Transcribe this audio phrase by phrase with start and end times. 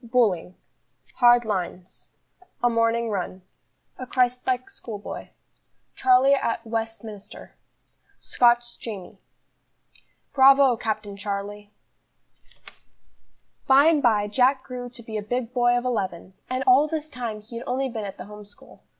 [0.03, 0.55] Bullying.
[1.17, 2.09] Hard lines.
[2.63, 3.43] A morning run.
[3.99, 5.27] A Christ like schoolboy.
[5.95, 7.53] Charlie at Westminster.
[8.19, 9.19] Scotch Jamie.
[10.33, 11.69] "Bravo, Captain Charlie!"
[13.67, 17.07] BY and by Jack grew to be a big boy of eleven, and all this
[17.07, 18.81] time he had only been at the home school.